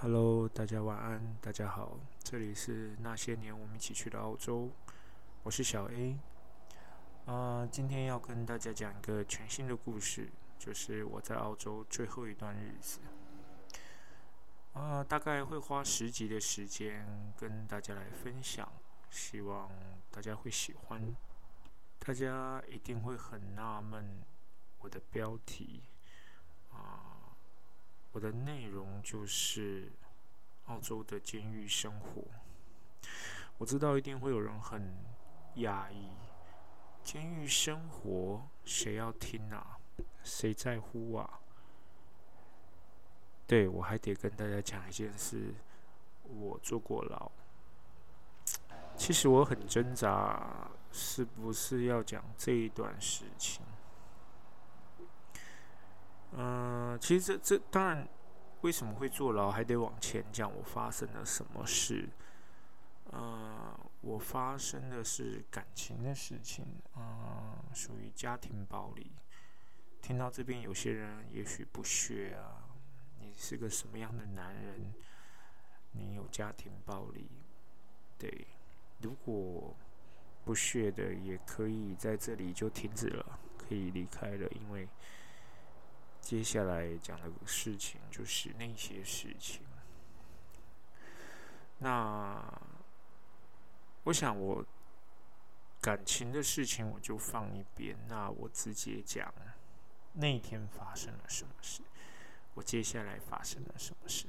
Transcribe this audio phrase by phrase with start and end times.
[0.00, 4.70] Hello，大家晚安，大家好，这里是那些年我们一起去的澳洲，
[5.42, 6.16] 我是小 A。
[7.26, 13.00] 啊，今天要跟大家讲一个全新的故事，就是我在澳洲最后一段日子。
[14.72, 17.04] 啊，大概会花十集的时间
[17.36, 18.70] 跟大家来分享，
[19.10, 19.68] 希望
[20.12, 21.12] 大家会喜欢。
[21.98, 24.22] 大家一定会很纳闷
[24.78, 25.82] 我的标题，
[28.12, 29.92] 我的内容就是
[30.66, 32.24] 澳洲的监狱生活。
[33.58, 34.94] 我知道一定会有人很
[35.56, 36.10] 压抑，
[37.02, 39.78] 监狱生活谁要听啊？
[40.22, 41.40] 谁在乎啊？
[43.46, 45.54] 对我还得跟大家讲一件事，
[46.22, 47.30] 我坐过牢。
[48.96, 53.64] 其实我很挣扎，是不是要讲这一段事情？
[56.32, 58.08] 嗯，其实这这当然，
[58.60, 62.08] 为什么会坐牢，还得往前讲，我发生了什么事？
[63.10, 69.10] 呃，我发生的是感情的事情，嗯，属于家庭暴力。
[70.02, 72.68] 听到这边，有些人也许不屑啊。
[73.18, 74.92] 你是个什么样的男人？
[75.92, 77.28] 你有家庭暴力？
[78.18, 78.46] 对，
[79.00, 79.74] 如果
[80.44, 84.86] 不屑的，也可以在这里就停止了，可以离开了，因为
[86.28, 89.62] 接下来讲的事情就是那些事情。
[91.78, 92.38] 那
[94.04, 94.62] 我想，我
[95.80, 99.32] 感情的事情我就放一边，那我直接讲
[100.12, 101.80] 那天发生了什么事。
[102.52, 104.26] 我接下来发生了什么事？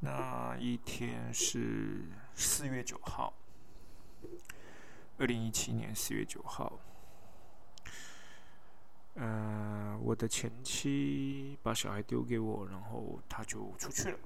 [0.00, 3.32] 那一天是四月九号，
[5.18, 6.80] 二零一七年四月九号。
[9.20, 14.18] 嗯，我的前妻把小孩丢给我，然后他就出去了，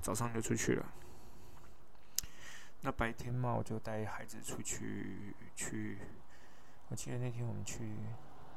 [0.00, 0.86] 早上就出去了。
[2.82, 5.98] 那白天嘛，我就带孩子出去去。
[6.88, 7.90] 我记得那天我们去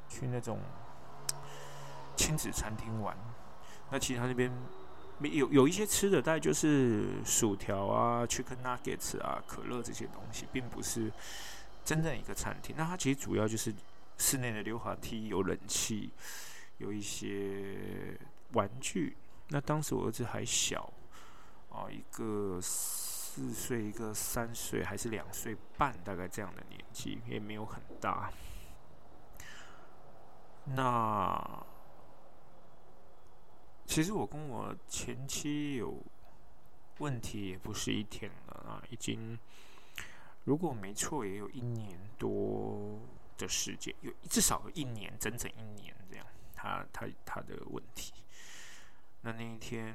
[0.08, 0.58] 去那种。
[2.16, 3.16] 亲子餐厅玩，
[3.90, 4.52] 那其实他那边
[5.16, 11.10] 没有有一些吃的，大概就是薯条啊、Chicken Nuggets 啊、可乐这些东西，并不是
[11.82, 12.74] 真正一个餐厅。
[12.76, 13.72] 那它其实主要就是
[14.20, 16.12] 室内的溜滑梯、有冷气、
[16.76, 18.18] 有一些
[18.52, 19.16] 玩具。
[19.48, 20.92] 那当时我儿子还小
[21.70, 28.30] 啊，一个四岁，一个三岁，还是两岁半，大概这样的年纪，也没有很大。
[30.66, 31.66] 那
[33.86, 35.96] 其实我跟我前妻有
[36.98, 39.38] 问题，也不是一天了啊，已经
[40.44, 43.00] 如果没错，也有一年多
[43.40, 46.26] 的时间，有至少有一年，整整一年这样。
[46.54, 48.12] 他他他的问题。
[49.22, 49.94] 那那一天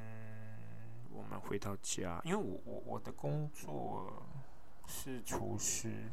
[1.11, 4.25] 我们回到家，因为我我我的工作
[4.87, 6.11] 是厨师，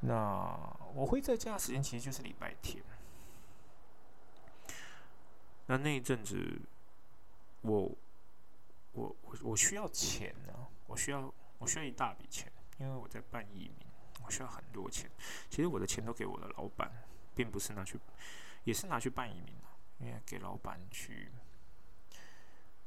[0.00, 0.54] 那
[0.94, 2.84] 我会在家的时间其实就是礼拜天。
[5.66, 6.60] 那那一阵子，
[7.62, 7.90] 我
[8.92, 10.52] 我我我需要钱呢，
[10.86, 13.87] 我需要我需要一大笔钱，因为我在办移民，
[14.30, 15.10] 需要很多钱。
[15.48, 16.90] 其实我的钱都给我的老板，
[17.34, 17.98] 并不是拿去，
[18.64, 19.64] 也是拿去办移民的，
[20.00, 21.30] 因为给老板去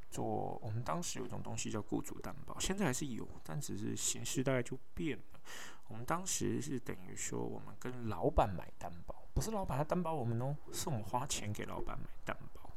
[0.10, 0.58] 做。
[0.62, 5.42] 我们当时有种东西叫雇主担保，现在还是有，但只是形式大概就变了。
[5.88, 12.72] 我们当时是等于说，我们跟老板买担保，不是老板他担保我们哦，是我们花钱给老板买担保。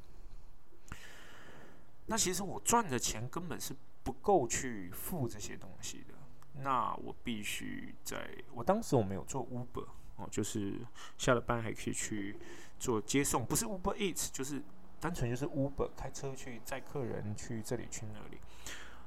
[2.06, 6.13] 那其实我赚的钱根本是不够去付这些东西的。
[6.62, 10.80] 那我必须在，我当时我没有做 Uber 哦，就是
[11.18, 12.38] 下了班还可以去
[12.78, 14.62] 做接送，不是 Uber Eats，就是
[15.00, 18.38] 单纯就是 Uber 开车去载客人去这里去那里。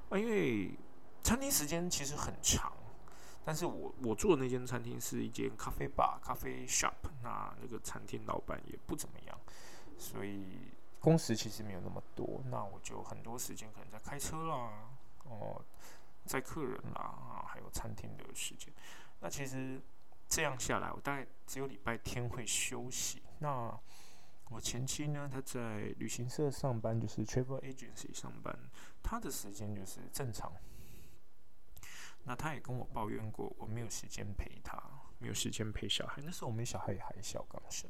[0.09, 0.78] 啊，因为
[1.24, 2.72] 餐厅时间其实很长，
[3.46, 6.94] 但是我我做的那间餐厅是一间咖啡吧、咖啡 shop，
[7.24, 9.40] 那那个餐厅老板也不怎么样，
[9.97, 10.44] 所以。
[11.00, 14.89] 工时其实没有那么多，那我就很多时间可能在开车啦，
[15.25, 15.62] 哦，
[16.27, 18.74] 载客人啦，啊，还有餐厅的时间。
[19.19, 19.81] 那其实
[20.27, 23.24] 这样下来，我大概只有礼拜天会休息。
[23.39, 23.75] 那
[24.50, 28.53] 我前妻呢，她在旅行社上班，就是 travel agency 上班，
[29.01, 30.51] 她的时间就是正常。
[32.24, 34.77] 那她也跟我抱怨过，我没有时间陪她，
[35.18, 36.21] 没有时间陪小孩。
[36.24, 37.89] 那时候我们小孩也还小，刚生。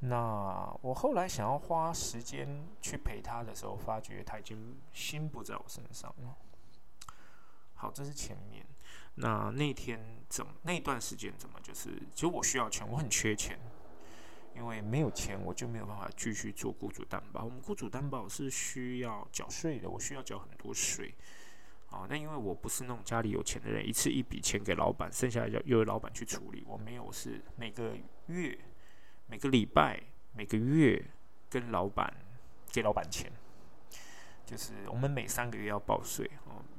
[0.00, 2.46] 那我后来想要花时间
[2.82, 6.36] 去陪他的时候，发觉他已经心不在我身上了。
[7.84, 8.64] 好，这是前面。
[9.16, 10.00] 那那天
[10.30, 13.58] 怎么那段时间怎么就是，其实我需要钱，我很缺钱，
[14.56, 17.44] 因为没有钱，我就没有办法继续做雇主担保。
[17.44, 21.14] 我们雇主担保是需要缴税的，我需要缴很多税。
[21.90, 26.64] 啊，那因为我不是那种家里有钱的人，一次一笔钱给老板，剩下要由老板去处理。
[26.66, 27.94] 我没有，是每个
[28.28, 28.58] 月、
[29.26, 30.02] 每个礼拜、
[30.32, 31.04] 每个月
[31.50, 32.16] 跟老板
[32.72, 33.30] 给老板钱，
[34.46, 36.28] 就是我们每三个月要报税。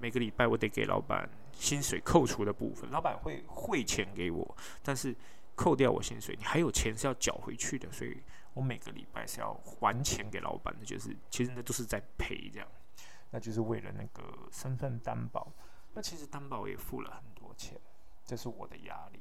[0.05, 5.15] 每个礼拜我得给老板薪水扣除的部分，老板会汇钱给我，但是
[5.55, 8.21] 扣掉我薪水，你还有钱是要缴回去的，所以
[8.53, 12.67] 我每个礼拜是要还钱给老板的，就是其实那都是在赔这样。
[13.31, 15.51] 那就是为了那个身份担保，
[15.95, 17.81] 那其实担保也付了很多钱，
[18.23, 19.19] 这是我的压力。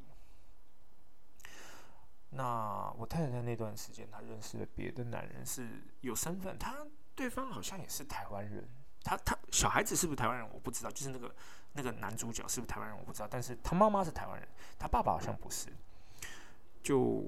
[2.28, 5.66] 那我太太在那段时间，她认识了别的男人，是
[6.02, 8.68] 有身份，他对方好像也是台湾人，
[9.04, 11.32] 他他小孩子是不是台湾人我不知道，就是那个
[11.74, 14.48] 那个男主角是不是台湾人我不知道，但是他妈妈是台湾人，
[14.78, 15.68] 他爸爸好像不是，
[16.82, 17.24] 就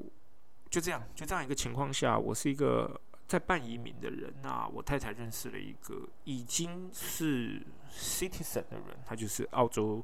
[0.69, 3.01] 就这样，就这样一个情况下，我是一个。
[3.29, 10.01] 在办移民的人，那我太太认识了一个已经是 citizen 的人，他就是澳洲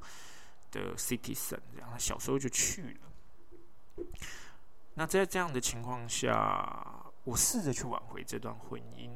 [0.73, 4.05] 的 citizen，然后他小时候就去了。
[4.95, 9.09] 那在这样的情况下，我试着去挽回这段婚姻。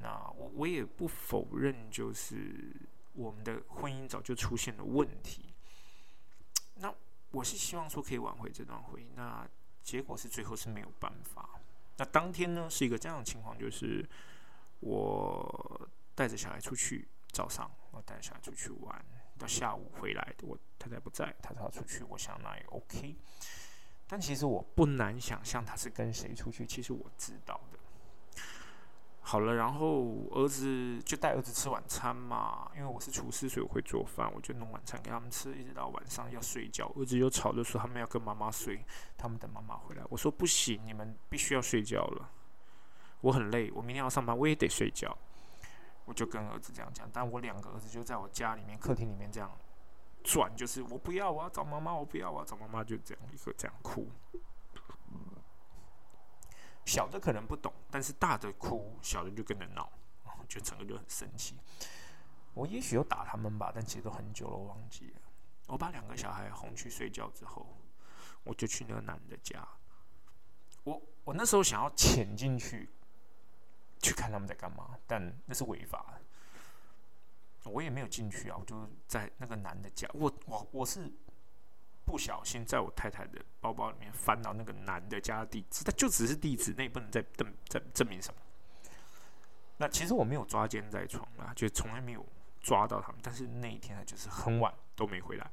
[0.00, 2.74] 那我我也不否认，就是
[3.14, 5.54] 我们的婚姻早就出现了问题。
[6.74, 6.94] 那
[7.30, 9.48] 我是希望说可以挽回这段婚姻，那
[9.82, 11.48] 结果是最后是没有办法。
[11.96, 14.08] 那当天呢，是一个这样的情况，就是
[14.80, 19.04] 我带着小孩出去，早上我带小孩出去玩，
[19.36, 23.16] 到下午回来，我太太不在，他说他出去，我想那也 OK。
[24.06, 27.77] 但其实我不难想象他是跟谁出去，其实我知道的。
[29.30, 36.90] 好了，然后儿子就带儿子吃晚餐嘛，因为我是厨师，所以我会做饭，我就弄晚餐给他们吃，一直到晚上要睡觉。
[36.96, 38.82] 儿子又吵着说他们要跟妈妈睡，
[39.18, 40.02] 他们等妈妈回来。
[40.08, 42.30] 我说不行，你们必须要睡觉了，
[43.20, 45.14] 我很累，我明天要上班，我也得睡觉。
[46.06, 49.50] 我就跟儿子这样讲，但我两个儿子就在我家里面客厅里面这样
[50.24, 54.08] 转，就是我不要，我要找妈妈，我不要，我要找妈妈，就这样一个这样哭。
[56.88, 59.92] 小的可能不懂，但是大的哭，小的就跟着闹，
[60.48, 61.54] 就整个就很生气。
[62.54, 65.20] 我也许有打他们吧，但其实都很久了，我忘记了。
[65.66, 67.76] 我把两个小孩哄去睡觉之后，
[68.42, 69.68] 我就去那个男的家。
[70.82, 72.88] 我我那时候想要潜进去，
[74.00, 77.70] 去看他们在干嘛，但那是违法的。
[77.70, 80.08] 我也没有进去啊，我就在那个男的家。
[80.14, 81.12] 我我我是。
[82.08, 88.40] 不小心在我太太的包包里面翻到那个男的家的地址，他就只是地址，那也不能再证在证明什么。
[89.76, 92.26] 那其实我没有抓奸在床啊，就从来没有
[92.62, 93.20] 抓到他们。
[93.22, 95.50] 但是那一天呢，就是很晚都没回来。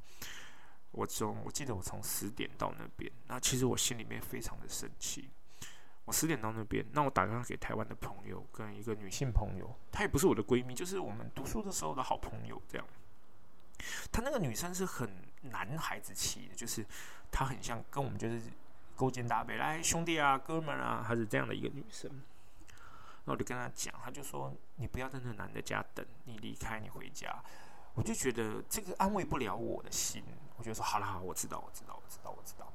[0.91, 5.29] 我从我记得我从十点到那边，那其实我心里面非常的生气。
[6.05, 12.87] 我十点到那边，那我打电话给台湾的朋友，跟一个女性朋友，她也不是我的闺蜜，就是我们读书的时候的好朋友，这样。
[14.11, 15.09] 她那个女生是很
[15.41, 16.85] 男孩子气的，就是
[17.31, 18.41] 她很像跟我们就是
[18.95, 22.09] 勾肩搭背，来兄弟啊，哥们啊，她是这样的一个女生。
[23.25, 27.43] 那我就跟她讲，她就说你不要在那男的家等，你离开，你回家。
[27.93, 30.23] 我就觉得这个安慰不了我的心，
[30.57, 32.71] 我就说好了好，我知道我知道我知道我知道。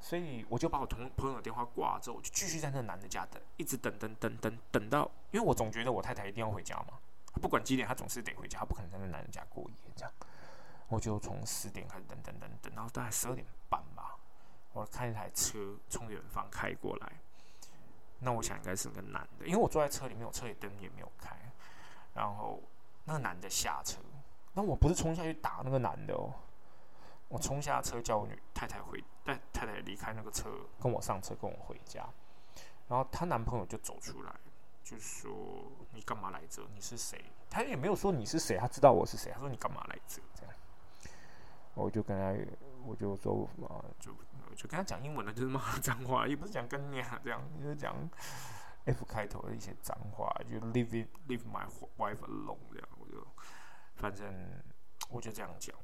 [0.00, 6.98] 所以我就把我同朋友的电话挂之后，我就继续在那男的家等，一直等等等等等到，因为我总觉得我太太一定要回家嘛。
[7.40, 9.76] 不管几点，他总是得回家，他不可能在那男人家过夜。
[9.94, 10.12] 这样，
[10.88, 14.16] 我就从十点开始等等等等，然后大概十二点半吧，
[14.72, 17.12] 我看一台车从远方开过来。
[18.20, 21.36] 那我想应该是个男的，因为我坐在车里面，我车里灯也没有开。
[22.14, 22.62] 然后
[23.04, 23.98] 那个男的下车，
[24.52, 26.32] 那我不是冲下去打那个男的哦，
[27.28, 30.48] 我冲下车叫我女太太回带太太离开那个车，
[30.80, 32.08] 跟我上车跟我回家。
[32.88, 34.32] 然后她男朋友就走出来。
[34.84, 35.32] 就说
[35.94, 36.62] 你干嘛来这？
[36.74, 37.24] 你是谁？
[37.48, 39.32] 他也没有说你是谁，他知道我是谁。
[39.32, 40.20] 他说你干嘛来这？
[40.34, 40.54] 这样，
[41.72, 44.12] 我就跟他，我就说啊，就
[44.54, 47.96] 就跟他讲英文的，就是骂脏话，也不是讲跟你啊这样，就是讲
[48.84, 53.26] F 开头的一些脏话，就 leave leave my wife alone 这样，我就
[53.94, 54.62] 反正
[55.08, 55.74] 我就这样讲。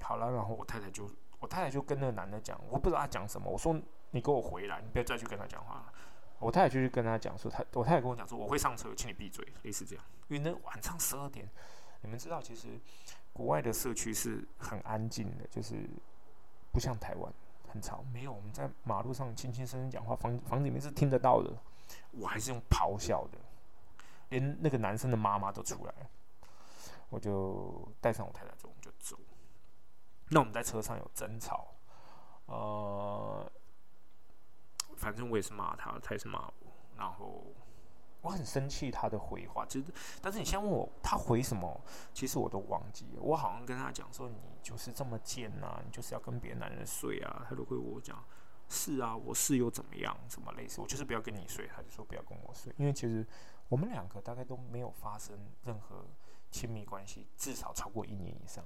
[0.00, 1.10] 好了，然后我太太就
[1.40, 3.76] 我太太就跟那个男的讲，我不知道他讲什么，我说
[4.12, 5.92] 你给我回来，你不要再去跟他讲话了。
[6.38, 10.04] 我太太就去跟他讲说，他我太太跟我讲说，我会上车，请你闭嘴，类似这样。
[10.28, 11.48] 因为那晚上十二点，
[12.02, 12.78] 你们知道，其实
[13.32, 15.88] 国外的社区是很安静的，就是
[16.72, 17.32] 不像台湾
[17.68, 18.04] 很吵。
[18.12, 21.50] 没有，我们在马路上轻轻声声讲话，房房里面是听得到的。
[22.10, 23.38] 我还是用咆哮的，
[24.28, 26.10] 连那个男生的妈妈都出来了。
[27.08, 29.16] 我就带上我太太走，我们就走。
[30.28, 31.68] 那我们在车上有争吵，
[32.44, 33.50] 呃。
[34.96, 37.44] 反正我也是骂他，他也是骂我，然后
[38.22, 41.80] 我很生气他的回话，其实，但是你先问我他回什么，
[42.12, 43.22] 其实我都忘记了。
[43.22, 47.46] 我好像跟他讲说，你就是这么贱呐，你就是要跟别的男人睡啊。
[47.48, 48.24] 他都会我讲，
[48.68, 51.68] 是啊，我是又怎么样，什么类似，我就是不要跟你睡。
[51.68, 53.24] 他就说不要跟我睡，因为其实
[53.68, 56.04] 我们两个大概都没有发生任何
[56.50, 58.64] 亲密关系，至少超过一年以上。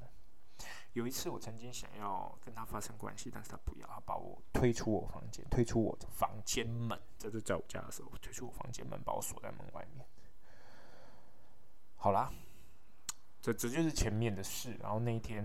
[0.94, 7.00] 有一次，我曾经想要跟他发生关系，但是他不要，他把我推出我房间，推出我的房间门。
[7.16, 10.04] 这是在我家的时候，推出我房间门，把我锁在门外面。
[11.96, 12.32] 好啦，
[13.40, 14.76] 这这就是前面的事。
[14.80, 15.44] 然后那一天，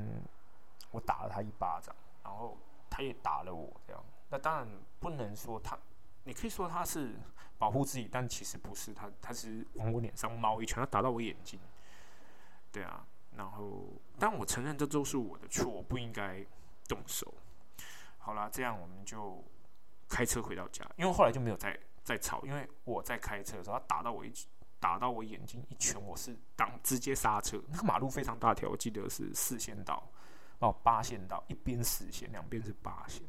[0.89, 2.57] 我打了他一巴掌，然后
[2.89, 4.03] 他也打了我，这样。
[4.29, 4.67] 那当然
[4.99, 5.77] 不能说他，
[6.23, 7.19] 你可以说他是
[7.59, 11.59] 保护自己，但其实不是，他他是往我脸上猫一拳，他打到我眼睛。
[12.71, 13.05] 对啊。
[13.37, 13.85] 然后，
[14.17, 16.45] 但我承认这都是我的错，我不应该
[16.87, 17.33] 动手。
[18.17, 19.43] 好啦，这样我们就
[20.07, 24.31] 开车回到家，因为后来就没有再再吵，因为我在开车的时候，他打到我一
[24.79, 27.61] 打到我眼睛一拳，我是当直接刹车。
[27.69, 30.07] 那个马路非常大条，我记得是四线道
[30.59, 33.21] 哦，八线道，一边四线，两边是八线。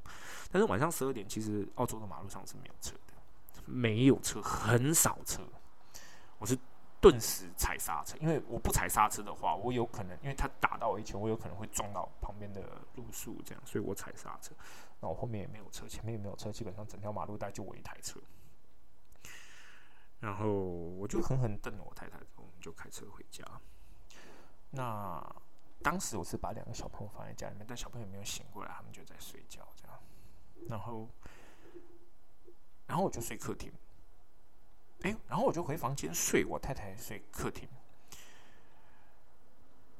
[0.50, 5.42] 但是晚上十二点，其实澳洲的马路上是没有车的，没有车，很少车。
[6.38, 6.56] 我是。
[7.00, 12.62] 顿时踩刹车，因为我不踩刹车的话，我有可能，因为他打到我一拳，我有可能会撞到旁边的
[12.94, 14.54] 路树，这样，所以我踩刹车。
[15.00, 18.18] 那我后面也没有车，前面也没有车，基本上整条马路带就我一台车。
[20.18, 23.44] 然后我就狠狠瞪了我太太，我们就开车回家。
[24.70, 25.22] 那
[25.82, 29.98] 当时我是把两个小朋友放在家里面，但小朋友没有醒过来，他们就在睡觉，这样。
[30.68, 31.08] 然后，
[32.86, 33.70] 然后我就睡客厅。
[35.02, 37.68] 哎，然后我就回房间睡，我太太睡客厅。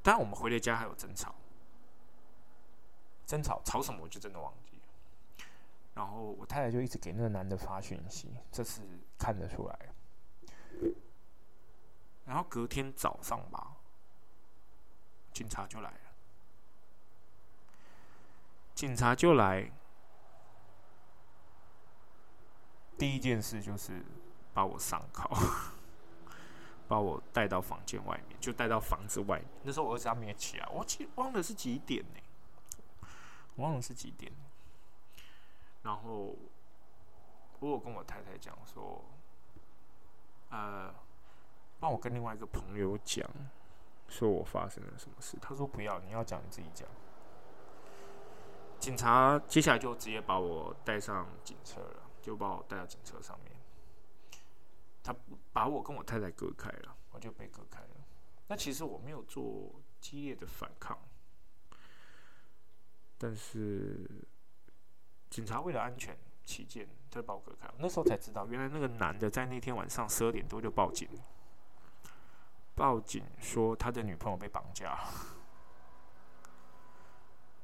[0.02, 1.34] 当然，我们回了家还有争吵，
[3.26, 4.84] 争吵吵什么我就真的忘记了。
[5.94, 8.82] 然后我太太就一直给那个男的发讯息，这次
[9.18, 9.78] 看得出来。
[12.24, 13.76] 然后隔天早上吧，
[15.32, 16.00] 警察就来了。
[18.74, 19.70] 警察就来，
[22.98, 24.02] 第一件事就是。
[24.56, 25.28] 把我上铐，
[26.88, 29.46] 把我带到房间外面，就带到房子外面。
[29.62, 33.10] 那时候我儿子还没起来，我记忘了是几点呢？
[33.56, 34.32] 忘了是几点。
[35.82, 36.34] 然后
[37.60, 39.04] 我有跟我太太讲说，
[40.48, 40.90] 呃，
[41.78, 43.28] 帮我跟另外一个朋友讲，
[44.08, 45.36] 说我发生了什么事。
[45.38, 46.88] 他说不要，你要讲你自己讲。
[48.80, 53.55] 警察接下来就直接把我带上警车了，就把我带到警车上面。
[55.06, 55.14] 他
[55.52, 57.88] 把我跟我太太隔开了，我就被隔开了。
[58.48, 60.98] 那其实我没有做激烈的反抗，
[63.16, 64.04] 但是
[65.30, 67.74] 警察为了安全起见，他就把我隔开了。
[67.78, 71.08] 那时候才知道，原来那个男的在那天晚上十二点多就报警，
[72.74, 74.98] 报警说他的女朋友被绑架。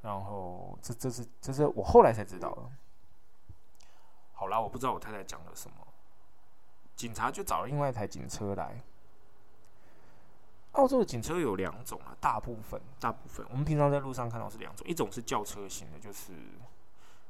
[0.01, 2.71] 然后这这是这是我后来才知道的。
[4.31, 5.92] 好啦，我不知道我太太讲了什么。
[6.95, 8.81] 警察就找了另外一台警车来。
[10.73, 16.33] 澳洲的警车有两种啊，大部分大部分我们平常在路上看到是两种，一种是轿车型的，就是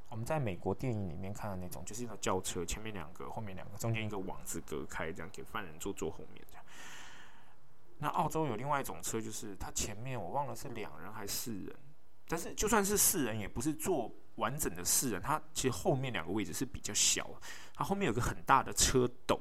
[0.07, 6.63] 我们在美国电影里面看的那种，就是一个轿车，前面两个，后面两个，中间一个网子隔开，这样给犯人坐坐后面这样。
[7.97, 11.75] 那澳洲有另外一种车，就是它前面我忘了是两人还是四人，
[12.29, 17.29] 但是就算是四人，也不是坐完整的四人，它其实后面两个位置是比较小，
[17.73, 19.39] 它后面有个很大的车斗。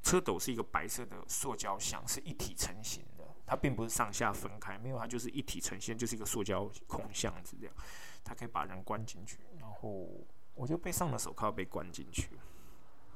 [0.00, 3.24] 车斗是一个白色的塑胶箱，是一体成型的。
[3.44, 7.74] 它并不是上下分开，没有，它就是一体成型，就是一个塑胶空箱子这样。
[8.22, 10.06] 它可以把人关进去，然后
[10.54, 12.30] 我就被上了手铐，被关进去。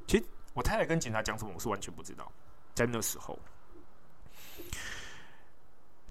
[0.08, 0.24] 其实
[0.54, 2.30] 我太太跟警察讲什么，我是完全不知道。
[2.74, 3.38] 在那时候，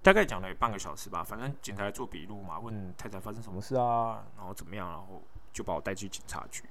[0.02, 6.64] 大概讲了有半个小时吧，反正警察做笔录嘛，问太太发生什么事啊，然后怎么样，然后就把我带去警察局。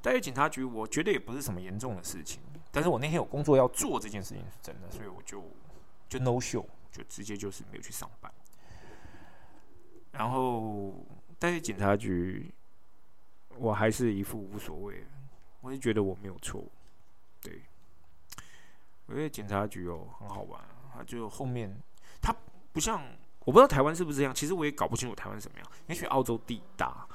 [0.00, 2.40] 带去警察局，我觉得也不是什么严重的事情。
[2.70, 5.42] 但是我那天有工作要做，这件事情是真的，所以我就
[6.08, 8.32] 就 no show，就直接就是没有去上班。
[10.12, 10.94] 然后
[11.38, 12.54] 带去警察局，
[13.56, 15.04] 我还是一副无所谓，
[15.62, 16.62] 我就觉得我没有错。
[17.40, 17.62] 对，
[19.06, 20.60] 我觉得警察局哦很好玩
[20.94, 21.74] 啊，就后面
[22.20, 22.34] 它
[22.72, 23.02] 不像
[23.40, 25.66] 我不知道台湾是不是这样，其实我也搞不清楚台湾什么样。
[25.86, 27.07] 也许澳洲地大。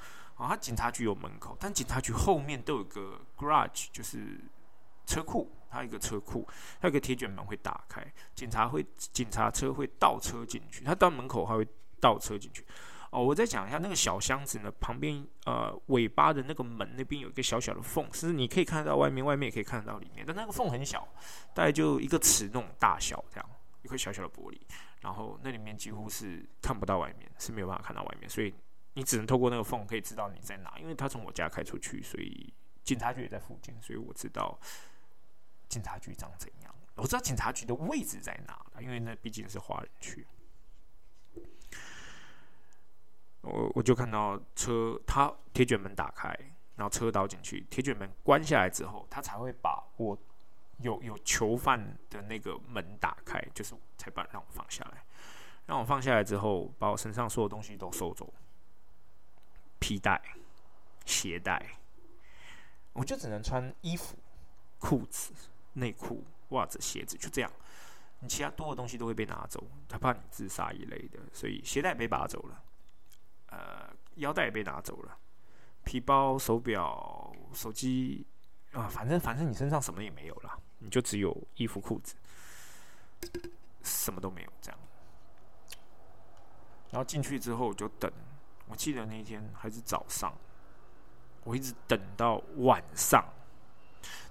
[0.43, 4.39] 啊，他警察局有门口，但警察局后面都有个 garage，就是
[5.05, 6.47] 车库，它有一个车库，
[6.81, 11.65] 它有个铁卷门会打开，警察会警察车会倒车进去，他到门口还会
[11.99, 12.65] 倒车进去。
[13.09, 21.07] 哦，我再讲一下那个小箱子呢，旁边呃尾巴的那个门那边有一个小小的缝，是你可以看到外面，外面也可以看到里面，但那个缝很小，
[21.53, 23.49] 大概就一个尺那种大小这样，
[23.83, 24.57] 一块小小的玻璃，
[24.99, 28.51] 然后那里面几乎是看不到外面，是没有办法看到外面，所以
[28.93, 34.59] 你只能透过那个缝可以知道你在哪，因为他从我家开出去，所以警察局也在附近，所以我知道
[35.67, 40.27] 警察局长怎样，我知道警察局的位置在哪，因为那毕竟是华人区。
[43.41, 46.27] 我我就看到车，他铁卷门打开，
[46.75, 50.17] 然后车倒进去，铁卷门关下来之后，他才会把我
[50.77, 55.03] 有有囚犯的那个门打开，就是才把让我放下来。
[55.65, 58.33] 让我放下来之后，把我身上所有东西都收走，
[59.83, 60.21] 皮带、
[61.05, 61.61] 鞋带，
[62.93, 64.15] 我就只能穿衣服、
[64.79, 65.33] 裤子、
[65.73, 67.51] 内裤、袜子、鞋子，就这样。
[68.19, 72.63] 你其他多的东西都会被拿走，他怕你自杀一类的，所以鞋带被拔走了。
[73.47, 75.17] 呃，腰带也被拿走了，
[75.83, 78.25] 皮包、手表、手机
[78.71, 82.15] 啊，反正反正你身上什么也没有了，你就只有衣服、裤子，
[83.83, 84.79] 什么都没有这样。
[86.89, 88.09] 然后进去之后就等，
[88.67, 90.33] 我记得那一天还是早上，
[91.43, 93.23] 我一直等到晚上，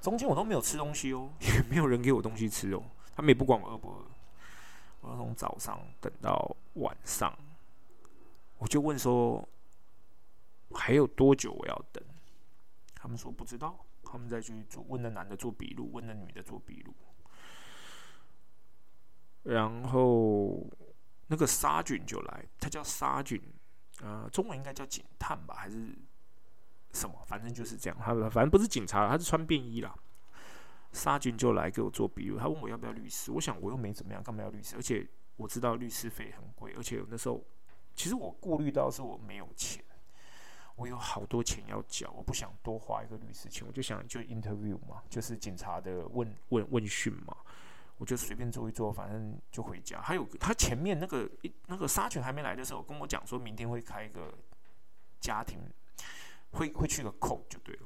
[0.01, 2.83] 中间我都没有吃东西哦， 也没有人给我东西吃哦，
[3.15, 4.05] 他们也不管我饿不饿，
[5.01, 7.37] 我要从早上等到晚上。
[8.59, 9.49] 我就问说，
[10.73, 12.03] 还有多久我要等？
[12.95, 16.95] 他们说不知道，他们再去做问那男的做笔录，问那女的做笔录。
[19.43, 20.65] 然后
[21.27, 23.43] 那个沙菌就来，他叫沙菌，
[24.01, 25.95] 呃，中文应该叫警探吧，还是
[26.93, 27.23] 什么？
[27.27, 27.99] 反正就是这样。
[28.01, 29.95] 他反正不是警察，他是穿便衣啦。
[30.93, 34.77] 沙菌就来给我做笔录，他问我要不要律师，我想我又没怎么样，干嘛要律师？
[34.77, 35.07] 而且
[35.37, 37.45] 我知道律师费很贵，而且那时候。
[37.95, 39.85] 其实我顾虑到是我没有钱，
[40.77, 47.37] 我有好多钱要缴，我不想多花一个律师钱，我就想就 interview 嘛，就是警察的问问问讯嘛，
[47.99, 50.01] 我就随便做一做，反正就回家。
[50.01, 54.33] 还有他前面那个一那个沙犬还没来的时候，跟我讲说明天会开一个
[55.21, 55.59] 家庭，
[56.53, 57.83] 会会去个扣就对了，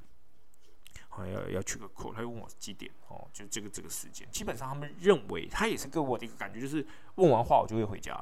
[1.09, 8.19] 好要要去个扣，他问我几点哦，就这个这个时间，基本上他们认为他也是给我的一个感觉，就是问完话我就会回家。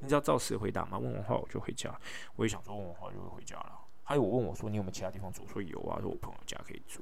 [0.00, 0.96] 你知道照实回答吗？
[0.96, 1.92] 问完话我就回家。
[2.36, 3.78] 我也想说问完话就会回家了。
[4.04, 5.46] 还有我问我说你有没有其他地方住？
[5.48, 7.00] 说有啊，说我朋友家可以住。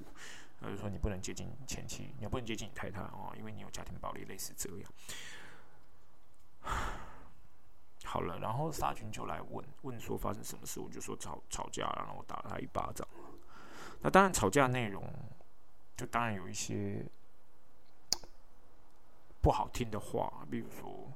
[0.61, 4.93] 他就说你不能接近前妻，你不能接近你太太啊，因为你有家庭暴力，类似这样。
[8.05, 13.07] 好了，然后沙群就来问问说发生什么事，我就说吵吵架，然后我打了他一巴掌。
[14.01, 15.03] 那当然吵架内容
[15.97, 17.05] 就当然有一些
[19.41, 21.13] 不好听的话，比如说。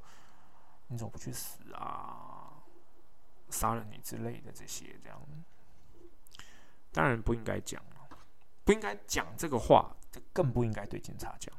[0.92, 2.52] 你怎么不去死啊？
[3.48, 5.22] 杀了你之类的这些，这样，
[6.90, 7.80] 当然不应该讲
[8.70, 9.90] 不应该讲这个话，
[10.32, 11.52] 更不应该对警察讲。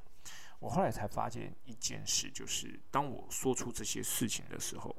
[0.59, 4.95] 我后来才发现一件事，就是当我说出这些事情的时候，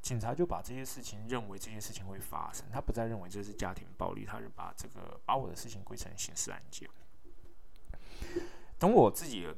[0.00, 6.88] 警察就把这些事情认为这些事情会发生，他不再认为这是家庭暴力，他就把这个把我的事情归成刑事案件。
[8.78, 9.52] 等我自己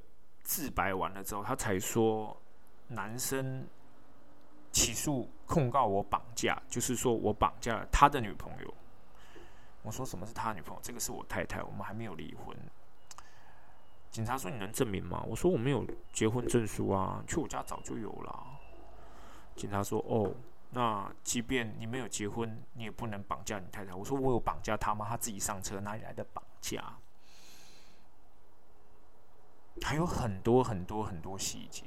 [0.45, 2.35] 自白完了之后，他才说。
[2.89, 3.67] 男生
[4.71, 8.75] 起诉控告我绑架，就是说我绑架了他的女朋友。
[9.87, 10.81] 我说什么是他女朋友？
[10.83, 12.57] 这个是我太太，我们还没有离婚。
[14.11, 15.23] 警察说你能证明吗？
[15.29, 18.47] 我说我没有结婚证书啊，去我家早就有了。
[19.55, 20.35] 警察说哦，
[20.71, 23.95] 那即便你没有结婚，你也不能绑架你太太。
[23.95, 25.07] 我说我有绑架她吗？
[25.09, 26.99] 她自己上车，哪里来的绑架？
[29.83, 31.85] 还有很多很多很多细节。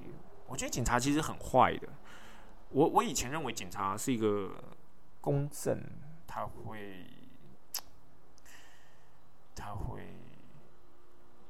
[0.47, 1.89] 我觉得警察其实很坏的。
[2.69, 4.63] 我我以前认为警察是一个
[5.19, 5.83] 公正，
[6.25, 7.05] 他会
[9.59, 10.01] 他会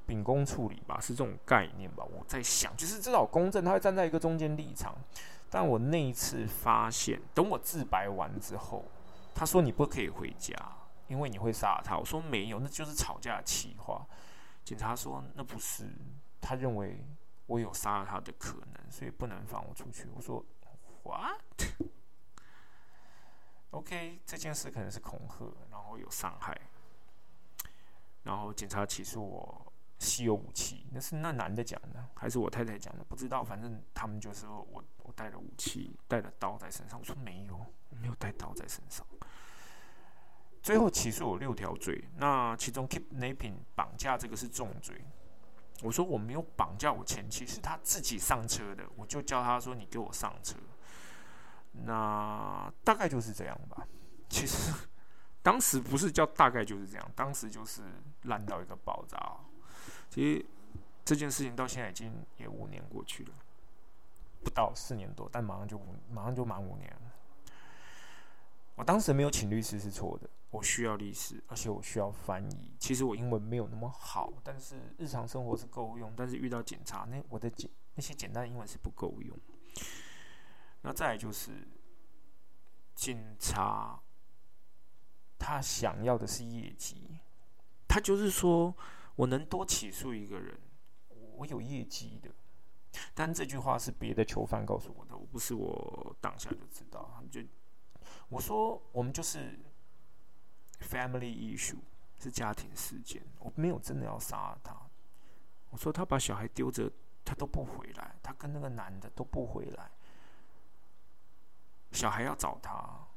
[0.08, 2.04] 秉公处理吧，是这种概念吧。
[2.04, 4.98] 我在想，就是至少公正，他会站在一个中间立场。
[5.50, 8.84] 但我那一次发现，等我自白完之后，
[9.36, 10.56] 他说你不可以回家，
[11.08, 11.96] 因为你会杀了他。
[11.98, 14.06] 我说没有，那就是吵架的气话。
[14.64, 15.86] 警察说那不是，
[16.42, 17.06] 他认为。
[17.50, 20.08] 我有杀了他的可能，所以不能放我出去。
[20.16, 20.46] 我说
[23.72, 26.56] ，What？OK，这件事可能是恐吓，然后有伤害，
[28.24, 33.04] 然后警察起诉我稀有武器，那是那男的讲的，还是我太太讲的？
[33.04, 37.00] 不知道，反正他们就说我我带了武器，带了刀在身上。
[37.00, 39.06] 我说没有，没有带刀在身上。
[40.62, 45.02] 最后起诉我六条罪，那其中 kidnapping 绑架这个是重罪。
[45.82, 50.58] 我说我没有绑架我前妻，是他自己上车的，我就叫他说你给我上车。
[51.72, 53.88] 那大概就是这样吧。
[54.28, 54.74] 其实
[55.50, 57.82] 当时不是叫大概就是这样，当时就是
[58.26, 59.36] 烂到一个爆炸。
[60.08, 60.46] 其实
[61.04, 63.32] 这件事情到现在已经也五年过去了，
[64.44, 67.02] 不到四年多，但马上就五，马上就满五年了。
[68.76, 72.72] 我当时没有请律师是错的，我需要律师，而且我需要翻译。
[72.78, 76.14] 其实我英文没有那么好，但是日常生活是够用。
[76.16, 79.36] 但是遇到警察，那我的简那些简单的英文是不够用。
[80.82, 81.68] 那再就是
[82.94, 84.00] 警察，
[85.40, 87.18] 他想要的是业绩，
[87.88, 88.76] 他就是说
[89.16, 90.60] 我能多起诉一个人，
[91.38, 92.30] 我有业绩的。
[93.14, 97.42] 但这句话是别的囚犯告诉我的，我不是我当下就知道，他们就。
[98.28, 99.58] 我说，我们就是
[100.82, 101.78] family issue，
[102.20, 103.24] 是家庭事件。
[103.40, 104.76] 我没有真的要杀他。
[105.70, 106.92] 我说他把小孩丢着，
[107.24, 109.92] 他都不回来，他跟那个男的都不回来。
[111.92, 113.08] 小孩要找他，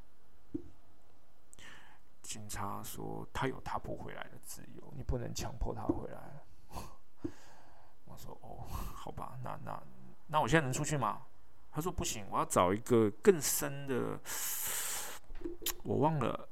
[2.32, 6.18] 警察说他有他不回来的自由，你不能强迫他回来。
[8.06, 9.82] 我说哦，好吧，那那
[10.28, 11.20] 那我现在能出去吗？
[11.70, 14.18] 他说不行，我要找一个更深的。
[15.82, 16.48] 我忘了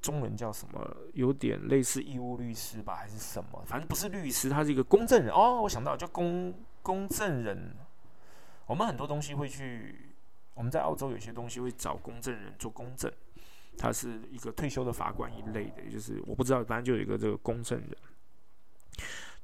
[0.00, 3.62] 中文叫什么，有点类似义务律师吧，还是什么？
[3.66, 5.30] 反正不是律师，他是一个公证人。
[5.30, 7.76] 哦，我想到叫公公证人。
[8.64, 10.14] 我们很多东西会去，
[10.54, 13.12] 我们在澳洲有些东西会找公证人做公证。
[13.76, 17.96] 他是一个退休的法官一类的，就是我不知道，反正就有一个这个公证人。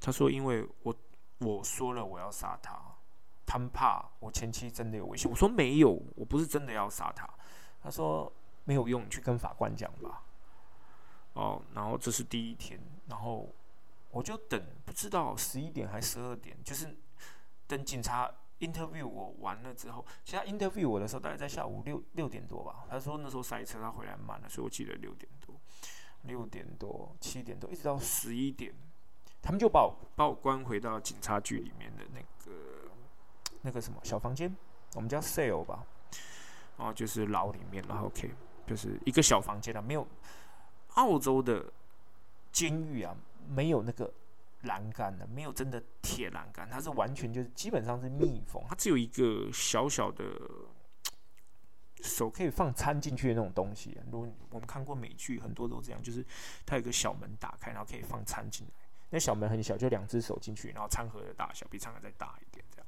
[0.00, 0.94] 他说，因为我
[1.38, 2.80] 我说了我要杀他，
[3.44, 5.30] 他们怕我前妻真的有危险。
[5.30, 7.28] 我说没有，我不是真的要杀他。
[7.82, 8.32] 他说。
[8.64, 10.22] 没有用，你去跟法官讲吧。
[11.32, 13.48] 哦，然后这是第一天，然后
[14.10, 16.94] 我就等，不知道十一点还十二点，就是
[17.66, 18.30] 等警察
[18.61, 22.85] interview 我完了之后，其实 interview 我的时候大概在下午六六点多吧。
[22.88, 25.55] 他说那时候塞车，他回来慢了，所以我记得六点多、
[26.23, 28.75] 六点多、七点多，一直到十一点，
[29.40, 32.90] 他们就把我把我关回到警察局里面的那个
[33.62, 34.55] 那个什么小房间，
[34.94, 35.87] 我们叫 cell 吧，
[36.77, 38.31] 然后就是牢里面，然后 OK。
[38.66, 40.07] 就是一个小房间啊，没有
[40.97, 41.73] 澳洲的
[42.53, 43.16] 监狱啊，
[43.49, 44.12] 没有那个
[44.62, 50.25] 栏杆的，没有真的铁栏杆，它是完全就是基本上是密封，它只有一个小小的
[52.03, 53.97] 手可以放餐进去的那种东西。
[54.11, 56.25] 如果我们看过美剧，很多都这样，就是
[56.66, 58.73] 它有个小门打开，然后可以放餐进来。
[59.11, 62.87] 那小门很小，就两只手进去，然后餐盒的大小比餐盒再大一点这样。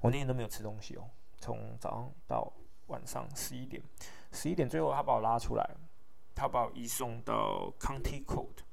[0.00, 2.52] 我那天都没有吃东西哦，从早上到
[2.86, 3.82] 晚上十一点。
[4.30, 5.76] 十一点，最后他把我拉出来，
[6.34, 8.67] 他把我移送到 County Court。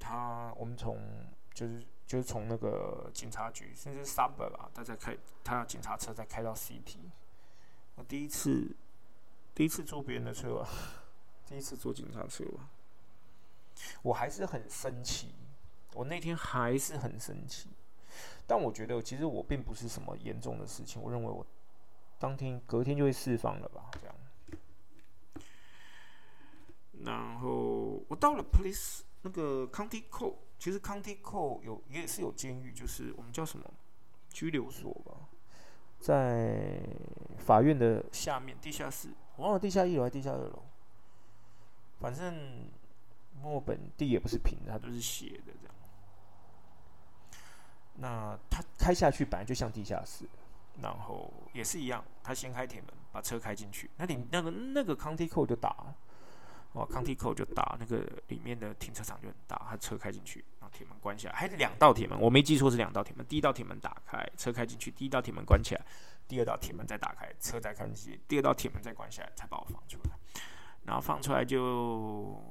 [0.00, 0.98] 他，我们从
[1.54, 6.98] 就是就是从那个警察局，甚至 Suburb 吧，他在开，他警察车再开到 C T。
[7.94, 8.74] 我第一次，
[9.54, 10.66] 第一次坐别人的车，
[11.46, 12.44] 第一次坐警察车，
[14.02, 15.34] 我还是很生气。
[15.94, 17.68] 我那天还是很生气，
[18.46, 21.46] 但我觉得其实我并不是什么严重的事情，我认为我。
[22.18, 23.90] 当天隔天就会释放了吧？
[23.98, 24.14] 这样。
[27.02, 33.64] 然后我到了 police 那个 county court，其实 county court 有也是有监狱，就是我们叫什么
[34.28, 35.28] 拘留所吧，
[35.98, 36.80] 在
[37.38, 40.62] 法院的下面地下室，我忘了地下一楼还是地下二楼。
[41.98, 42.68] 反正
[43.40, 45.74] 墨本地也不是平的，它都是斜的这样。
[47.96, 50.26] 那它开下去本来就像地下室。
[50.80, 53.90] 然后也是一样，他先开铁门，把车开进去。
[53.98, 55.94] 那里那个那个 county code 就打，哦
[56.74, 59.60] ，county code 就打，那个里面的停车场就很大。
[59.68, 63.26] 他车开进去，然后铁门关起来，还是两道铁门，我没记错是两道铁门。
[63.26, 65.84] 第一道铁门打开，车开进去；第一道铁门关起来，
[66.28, 70.10] 第二道铁门再打开，车再开进去；第二道铁门再关起来，才把我放出来。
[70.84, 72.42] 然后放出来就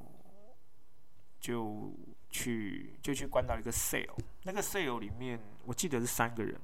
[1.40, 1.92] 就
[2.30, 6.60] 去就去关到一个 cell，那个 cell 里面我记得是三个人。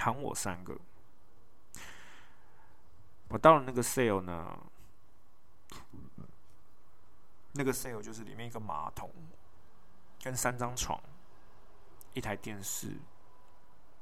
[0.00, 0.78] 喊我三个，
[3.30, 4.56] 我到了那个 cell 呢，
[7.52, 9.10] 那个 cell 就是里面一个马桶，
[10.22, 11.00] 跟三张床，
[12.14, 12.96] 一台电视，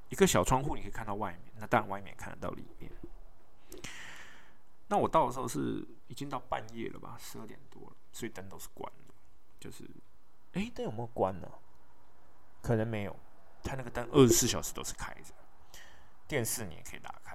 [0.08, 2.90] 一个小窗户，你可以看到外面，那当然外面看得到里面。
[4.88, 9.14] 那我到的时候是已经到半夜了吧，十二点多了，所以灯都是关的，
[9.58, 9.84] 就是，
[10.52, 11.50] 哎，灯有没有关呢？
[12.62, 13.16] 可能没有，
[13.62, 15.32] 他那个灯二十四小时都是开着。
[16.28, 17.25] 电视你也可以打开，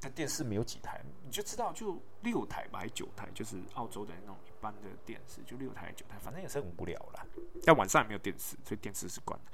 [0.00, 7.26] 但电视没有几台，你就知道就六台吧，还九台，就是澳洲的那种一般的电视，就六台九台，反正也是很无聊啦。
[7.64, 9.50] 但晚上也没有电视，所以电视是关的。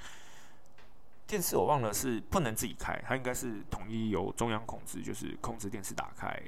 [1.27, 6.41] 电视我忘了是不能自己开，它应该是统一由中央控制，就是控制电视打开，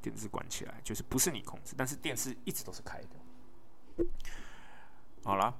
[0.00, 4.06] 电视关起来，就是不是你控制，但是电视一直都是开的。
[5.24, 5.52] 好啦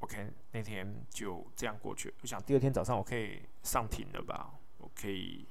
[0.00, 2.12] ，OK，那天就这样过去。
[2.22, 4.50] 我想第二天早上我可以上庭了吧？
[4.78, 5.46] 我可以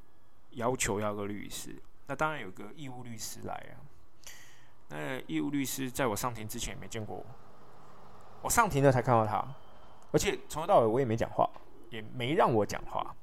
[0.55, 1.73] 要求要个律师，
[2.07, 3.79] 那当然有个义务律师来啊。
[4.89, 7.25] 那义务律师在我上庭之前也没见过我，
[8.41, 9.45] 我上庭了才看到他。
[10.11, 11.49] 而且从头到尾我也没讲话，
[11.89, 13.15] 也没让我讲话，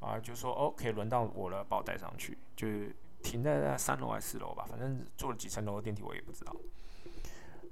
[0.00, 6.54] 啊，就说 OK，轮到我了，把我带上去，就是停在在三楼还是四楼吧，反正坐了几层楼的电梯我也不知道。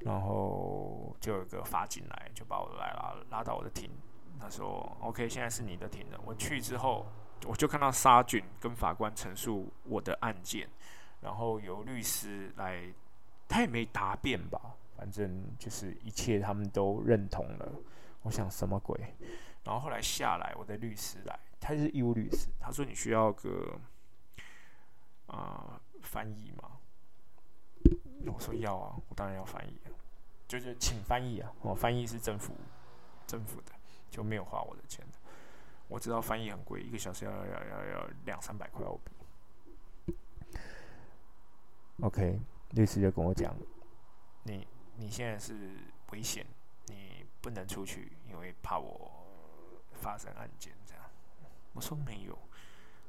[0.00, 3.90] 然后就有一个法警来，就把我来拉拉到我的庭，
[4.40, 6.20] 他说 OK，现在是你的庭了。
[6.24, 7.06] 我去之后，
[7.44, 10.68] 我就看到沙俊跟法官陈述我的案件，
[11.20, 12.92] 然后由律师来，
[13.48, 17.72] 他也没答辩吧，反正就是一切他们都认同了。
[18.22, 18.98] 我想什么鬼？
[19.62, 22.48] 然后后来下来，我的律师来，他是义务律师。
[22.58, 23.78] 他说：“你需要个
[25.26, 26.72] 啊翻译吗？”
[28.26, 29.78] 我说：“要啊，我当然要翻译，
[30.48, 31.52] 就是请翻译啊。
[31.62, 32.54] 我翻译是政府
[33.26, 33.72] 政府的，
[34.10, 35.04] 就没有花我的钱。
[35.88, 40.14] 我知道翻译很贵，一个小时要要要要两三百块澳币。
[42.02, 42.40] OK，
[42.72, 43.54] 律师就跟我讲
[44.44, 45.54] ：“你你现在是
[46.12, 46.46] 危险。”
[46.88, 49.10] 你不能出去，因为怕我
[49.92, 51.02] 发生案件这样。
[51.72, 52.38] 我说没有，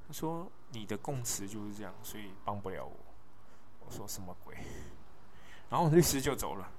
[0.08, 2.98] 他说你的供词就是这样，所以帮不了我。
[3.86, 4.56] 我说什么鬼？
[5.70, 6.72] 然后律师就走了。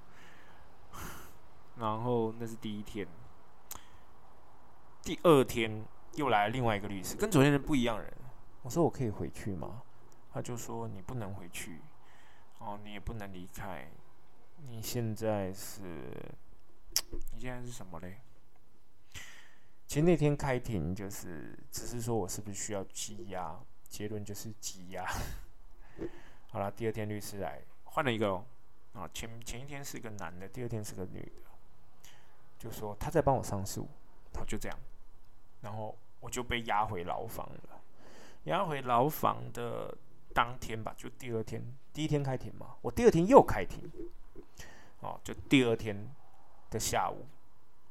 [1.79, 3.07] 然后那是第一天，
[5.09, 5.83] 第二天
[6.17, 8.13] 又来了另外一个律师，跟昨天的不一样人。
[8.61, 9.83] 我说我可以回去吗？
[10.31, 11.81] 他就说你不能回去，
[12.59, 13.91] 哦，你也不能离开，
[14.67, 16.13] 你现在是。
[17.33, 18.21] 你现在是什么嘞？
[19.87, 25.07] 其实那天开庭就是，只是说我是不是需要羁押，结论就是羁押。
[26.53, 28.45] 好了，第二天律师来换了一个哦，
[28.93, 32.11] 啊，前前一天是个男的，第二天是个女的，
[32.59, 33.89] 就说他在帮我上诉，
[34.35, 34.79] 好就这样，
[35.61, 37.81] 然后我就被押回牢房了。
[38.45, 39.97] 押回牢房的
[40.35, 43.91] 当天吧，就第二天，第一天开庭嘛，我第二天又开庭，
[45.01, 46.09] 哦，就第二天。
[46.71, 47.25] 的下午，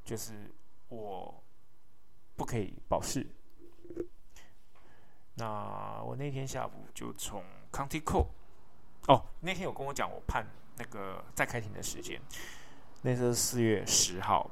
[0.06, 0.54] 就是
[0.90, 1.44] 我
[2.36, 3.26] 不可以保释。
[5.34, 8.28] 那我那天下午就从 County Court，
[9.08, 12.22] 哦，那天有跟我讲我判那个再开庭的时间，
[13.02, 14.52] 那是四月十号。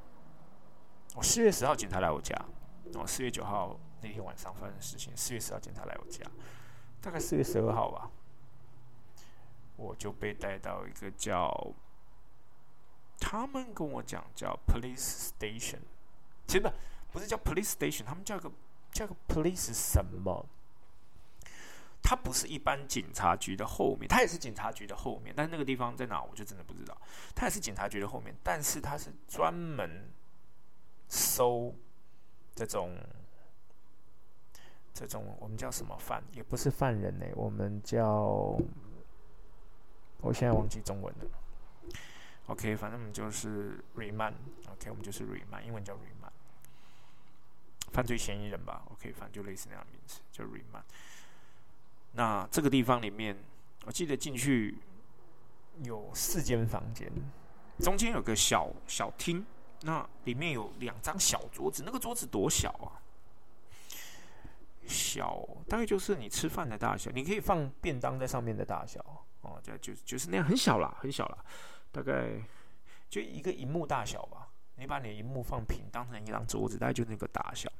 [1.13, 2.35] 我四月十号警察来我家，
[2.93, 6.23] 哦，四月九号那天晚上发生的事情，四月十号警察来我家，
[7.01, 8.09] 大概四月十二号吧，
[9.75, 11.73] 我就被带到一个叫。
[13.17, 15.79] 他们跟我讲叫 police station，
[16.45, 16.69] 其实不
[17.13, 18.51] 不是叫 police station，他们叫个
[18.91, 20.45] 叫个 police 什么？
[22.03, 26.95] 它不是一般警察局的后面，它也是警察局的后面，但是那个地方在哪，我就真的不知道。
[27.33, 30.11] 它也是警察局的后面，但是它是专门
[31.09, 31.73] 收
[32.55, 32.97] 这种
[34.93, 38.57] 这种我们叫什么犯，也不是犯人呢，我们叫，
[40.21, 41.27] 我现在忘记中文了。
[42.47, 46.31] OK，反正我们就是 remand，OK，我们就是 remand，英文叫 remand，
[47.91, 50.83] 犯罪嫌疑人吧，OK，反正就类似那样的名词，叫 remand。
[52.13, 53.35] 那这个地方里面，
[53.85, 54.77] 我记得进去
[55.83, 57.11] 有四间房间，
[57.79, 59.45] 中间有个小小厅，
[59.81, 63.01] 那里面有两张小桌子，那个桌子多小啊？
[64.87, 68.99] 小，大概就是你吃饭的大小，你可以放便当在上面的大小，
[69.41, 71.37] 哦，就就就是那样，很小啦，很小啦。
[71.91, 72.39] 大概
[73.09, 77.71] 就一个荧幕大小吧，你把你的荧幕放平，当成一张桌子，大概就那个大小。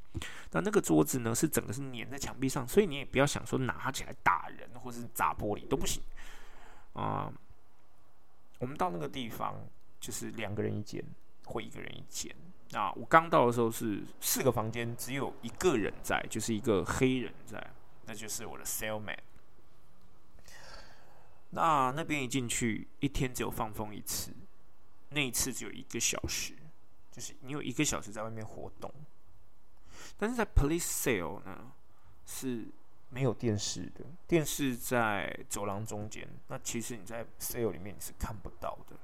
[0.52, 6.02] 那那个桌子呢，是整个是粘在墙壁上，所以你也不要想说拿起来打人或者是砸玻璃都不行
[6.94, 7.32] 啊。
[8.58, 9.54] 我们到那个地方
[10.00, 11.04] 就是两个人一间
[11.46, 12.36] 会一个人一间。
[12.72, 17.72] 那我刚到的时候是四个房间，只有一个人在，就是一个黑人在，
[18.06, 19.20] 那就是我的 cellmate。
[21.52, 24.34] 那那边一进去，一天只有放风一次，
[25.10, 26.54] 那一次只有一个小时，
[27.12, 28.92] 就是你有一个小时在外面活动。
[30.18, 31.72] 但是在 police cell 呢，
[32.26, 32.68] 是
[33.10, 36.28] 没有电视的，电视在走廊中间。
[36.48, 38.98] 那其实你在 cell 里面你是看不到的。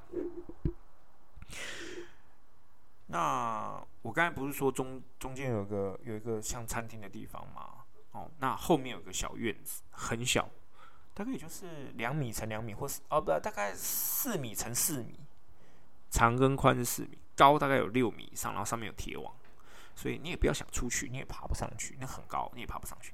[3.11, 7.83] 那我刚才不是说中中间有个有一个像餐厅的地方吗？
[8.13, 10.49] 哦，那后面有个小院子，很小。
[11.13, 15.19] 大概也就是两米乘两米，或是哦不，大概四米乘四米，
[16.09, 19.35] 长跟宽是四米，高大概有六米以上，然后上面有铁网，
[19.93, 23.13] 所以你也不要想出去，你也爬不上去，那很高，你也爬不上去。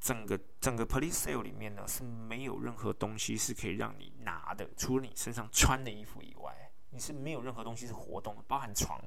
[0.00, 9.00] 整个整个 police cell 里面呢是没有任何东西是可以让你拿的，除了你身上穿的衣服以外，你是没有任何东西是活动的，包含床。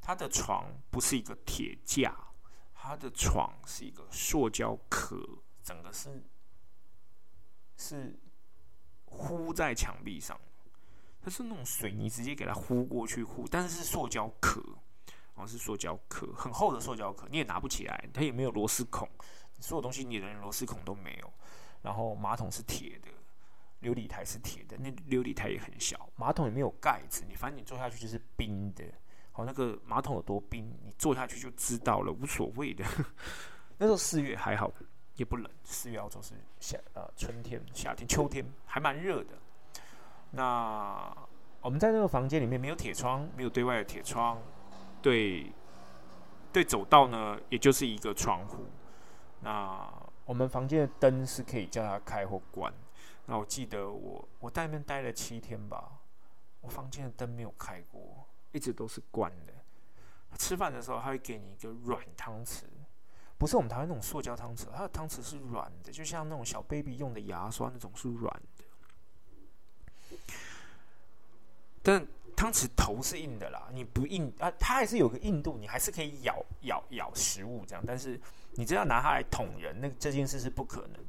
[0.00, 2.14] 它的床不是一个铁架，
[2.74, 5.26] 它的床是一个塑胶壳，
[5.62, 6.22] 整个是
[7.76, 8.18] 是
[9.06, 10.38] 糊在墙壁上，
[11.22, 14.60] 它是那种水泥直接给它糊过去糊，但是是塑胶壳，
[15.34, 19.08] 然哦是塑胶壳，很厚的塑胶壳，你也拿不起来，它也没有螺丝孔。
[19.60, 21.32] 所有东西你连螺丝孔都没有，
[21.80, 23.08] 然后马桶是铁的，
[23.84, 28.82] 琉璃台是铁的，那琉璃台也很小，马桶也没有盖子，你反正你坐下去就是冰的。
[29.30, 32.82] 好，那个马桶有多冰，你坐下去就知道了，无所谓的。
[33.76, 34.72] 那时候四月还好，
[35.16, 35.50] 也不冷。
[35.64, 39.36] 四月澳洲是夏呃春天、夏天、秋天，还蛮热的。
[40.30, 41.14] 那
[41.60, 44.40] 我们在那个房间里面没有铁窗，没有对外的铁窗，
[45.02, 45.52] 对
[46.52, 48.64] 对走道呢，也就是一个窗户。
[49.40, 49.92] 那
[50.24, 52.72] 我们房间的灯是可以叫它开或关。
[53.26, 56.00] 那我记得我我在那边待了七天吧，
[56.60, 59.52] 我房间的灯没有开过，一直都是关的。
[60.38, 62.64] 吃饭的时候他会给你一个软汤匙，
[63.38, 70.18] 不是我们台湾那种塑胶汤匙，它的汤匙是软的，就像那种小 baby 用的牙刷那种是软的。
[71.82, 78.20] 但汤匙头是硬的啦，你不硬啊，它还是有个硬度，你还是可以咬咬咬食物这样，但是。
[78.56, 81.04] 你这样拿它来捅人，那这件事是不可能。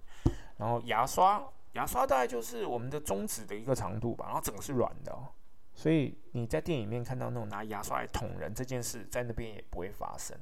[0.57, 5.27] 然后牙刷，牙刷大概就是我们的中指的一个长度吧，然后整个是软的哦。
[5.73, 10.37] 所以你在电影里面看到那种拿牙刷来捅人这件事，在那边也不会发生。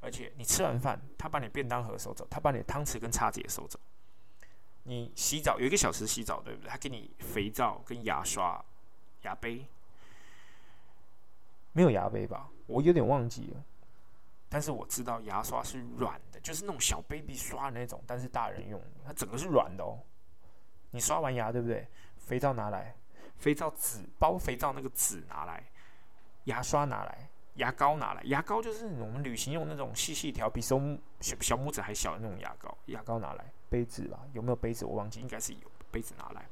[0.00, 3.78] 而且你吃完饭，他把你便当盒收走，他把你汤匙跟叉子也收走。
[4.84, 6.70] 你洗澡有一个小时洗澡，对不对？
[6.70, 8.64] 他给你肥皂跟牙刷、
[9.24, 9.66] 牙杯，
[11.72, 12.48] 没有牙杯吧？
[12.66, 13.62] 我有点忘记了。
[14.48, 19.98] 但是我知道牙刷是软的，就是那种小 baby 刷的那种，但是大人用，它整个是软的哦。
[20.90, 21.86] 你刷完牙对不对？
[22.18, 22.94] 肥皂拿来，
[23.38, 25.64] 肥皂纸包肥皂那个纸拿来，
[26.44, 30.80] 牙刷拿来，牙膏拿来，牙膏就是我们旅行用那种细细条，比手
[31.20, 34.84] 小小拇指还小的那种牙膏，牙膏拿来，杯子吧，有没有杯子？
[34.84, 36.46] 我忘记，应该是有杯子拿来。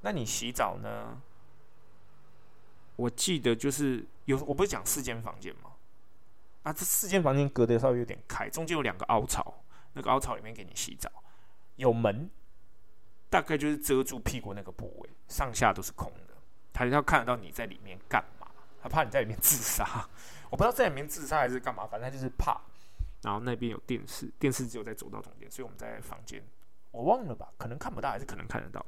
[0.00, 1.20] 那你洗澡呢？
[2.96, 5.72] 我记得就是有，我不是讲四间房间吗？
[6.62, 9.54] 啊，这四间房间隔得稍微有点开，中间有两个凹槽，
[9.94, 11.10] 那个凹槽里面给你洗澡，
[11.76, 12.30] 有门，
[13.28, 16.34] 大概就是遮住屁股那个部位，上下都是空的。
[16.72, 18.48] 他要看得到你在里面干嘛，
[18.82, 20.08] 他怕你在里面自杀。
[20.50, 22.60] 我不知道在里面自杀还是干嘛，反正他就是怕。
[23.22, 26.44] 然后那边有电视，电视只有在走道中间，所以我们在房间，
[26.90, 28.84] 我忘了吧，可能看不到，还是可能看得到。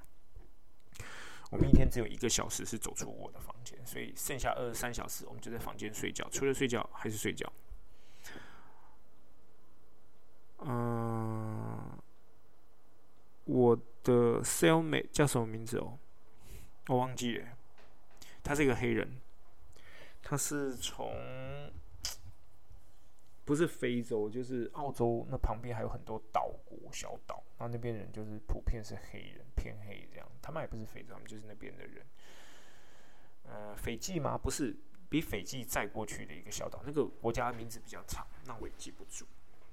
[1.51, 7.51] 我们一天只有一个小时是走出我的房间，所以剩下二十三小时我们就在房间睡觉，除了睡觉还是睡觉。
[10.59, 11.99] 嗯，
[13.44, 15.99] 我的 cellmate 叫什么名字哦？
[16.87, 17.49] 我忘记了。
[18.45, 19.21] 他是一个黑人，
[20.23, 21.12] 他是从
[23.45, 30.29] 不是非洲，就是澳洲那旁边还有很多岛国小岛，那那边人就是普遍是黑人，偏黑这样。
[30.40, 32.07] 他们也不是非洲，他们就是那边的人。
[33.42, 34.38] 呃，斐济吗？
[34.38, 34.77] 不是，
[35.09, 39.27] 比斐济再过去的一个小岛，那个国家名字比较长，那我也记不住。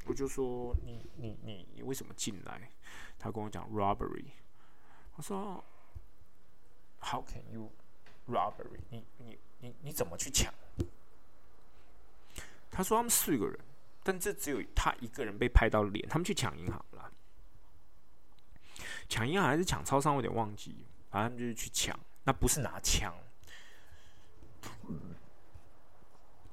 [0.05, 2.69] 我就说你你你你为什么进来？
[3.17, 4.25] 他跟我讲 robbery。
[5.15, 5.63] 我说
[6.99, 7.71] How can you
[8.27, 8.79] robbery？
[8.89, 10.53] 你你你你怎么去抢？
[12.71, 13.59] 他说他们四个人，
[14.03, 16.07] 但这只有他一个人被拍到脸。
[16.09, 17.11] 他们去抢银行了，
[19.07, 20.13] 抢银行还是抢超商？
[20.13, 20.85] 我有点忘记。
[21.11, 23.13] 反正就是去抢，那不是拿枪。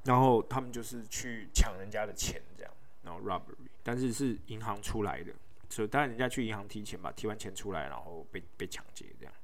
[0.04, 2.72] 然后他们就是去抢人家的钱，这样。
[3.02, 5.32] 然后 robbery，但是是银行出来的，
[5.68, 9.34] 所以当然人家去银行提钱吧，提完钱出来，然后被被抢劫这样。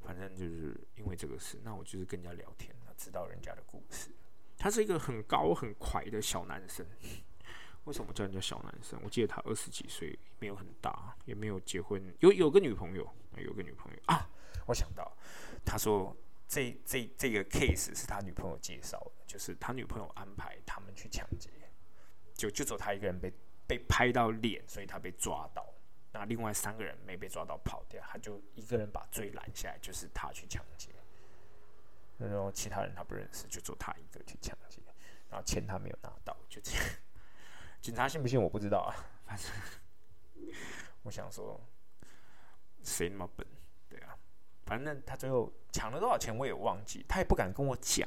[0.00, 4.10] 反正就是因为这个事，那我就是跟人家聊天，知道人家的故事。
[4.56, 6.86] 他是一个很高很快的小男生，
[7.84, 9.00] 为什么叫人家小男生？
[9.02, 14.28] 我记得他二十几岁，没有很大，也没有结婚，有有个女朋友，有个女朋友啊。
[14.66, 15.16] 我想到，
[15.64, 16.16] 他说。
[16.48, 21.50] 这这这个 case 是他女朋友介绍的，就是他女朋友安排他们去抢劫，
[22.34, 23.30] 就就走他一个人被
[23.66, 25.64] 被拍到脸，所以他被抓到。
[26.10, 30.88] 那另外三个人没被抓到跑掉，他就一个人把罪揽下来，就是他去抢劫。
[32.16, 34.80] 然后其他人他不认识，就走他一个去抢劫，
[35.28, 36.82] 然后钱他没有拿到，就这样。
[37.82, 38.90] 警察信不信我不知道啊，
[39.26, 39.46] 反正
[41.04, 41.60] 我想说，
[42.82, 43.46] 谁那么笨？
[44.68, 48.06] 反正他最后抢了多少钱我也忘记，他也不敢跟我讲。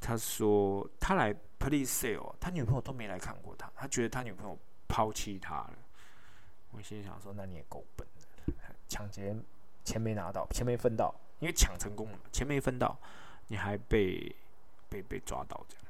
[0.00, 4.56] 他说他来 police sale，他女朋友都没来看过他，他觉得他女朋友
[4.86, 5.74] 抛弃他了。
[6.70, 8.52] 我心想说，那你也够笨的，
[8.88, 9.34] 抢劫
[9.82, 12.96] 钱没拿到，钱没分到，因为抢成功了，钱没分到，
[13.48, 14.32] 你还被
[14.88, 15.84] 被被抓到这样。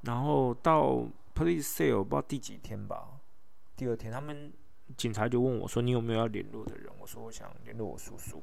[0.00, 3.20] 然后到 police sale 不知道第几天吧，
[3.76, 4.52] 第二天他们
[4.96, 8.42] 警察就问我说：“你有没有要联络的人？”我说：“我想联络我叔叔，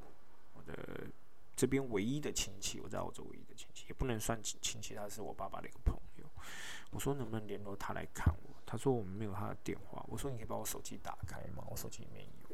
[0.54, 1.08] 我的
[1.56, 6.26] 这边唯一的亲戚，我在澳洲唯一的亲戚，也不能算亲戚，他是我爸爸的一个朋友。”
[6.91, 11.64] 我说：“能不能联络他来看我？”他说：“我们没有他的电话。”我说：“你可以把我手机打开吗？
[11.70, 12.49] 我手机里面有。”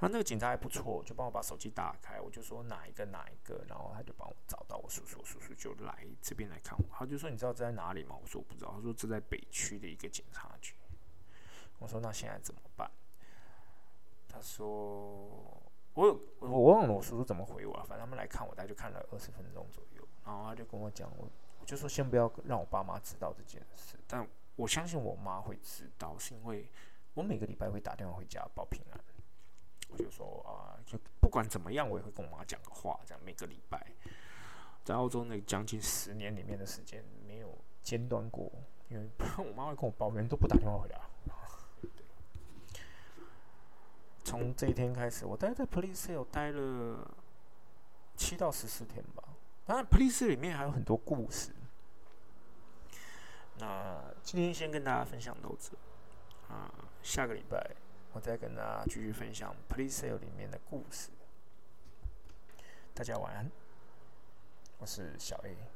[0.00, 2.20] 然后那个警察还不错，就帮我把手机打开。
[2.20, 6.84] 我就说哪一个哪一个，然后他就帮我找到我叔叔，叔叔就来这边来看我。
[6.90, 10.74] 他就说：“你知道这在哪里吗？”我说：“我不知道。”他说：“这在北区的一个警察局。”
[11.78, 12.90] 我说：“那现在怎么办？”
[14.32, 14.64] 他说
[15.94, 17.84] ：“我有我忘了我叔叔怎么回我了。
[17.84, 20.08] 反正他们来看我，大概就看了二十分钟左右。
[20.24, 21.28] 然后他就跟我讲，我
[21.60, 24.26] 我就说先不要让我爸妈知道这件事，但
[24.56, 26.66] 我相信我妈会知道，是因为
[27.14, 29.00] 我每个礼拜会打电话回家报平安。”
[29.90, 33.86] 我就说啊，就不管怎么样，我也会跟我妈讲个话，这样每个礼拜，
[34.82, 38.50] 在澳洲那将近十年里面的时间没有间断过，
[38.88, 40.98] 因为 我妈会跟我抱怨，都不打电话回来。
[44.24, 47.10] 从这一天开始，我待在 Police 有待了
[48.16, 49.22] 七到十四天吧。
[49.66, 51.50] 当然，Police 里面还有很多故事。
[53.58, 55.76] 那今天先跟大家分享到这，
[56.52, 57.70] 啊，下个礼拜。
[58.14, 61.08] 我再跟大家继续分享《Police Sale》里面的故事。
[62.92, 63.50] 大家晚安，
[64.78, 65.71] 我是小 A。